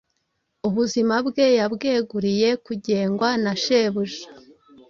[0.67, 4.25] ubuzima bwe yabweguriye kugengwa na shebuja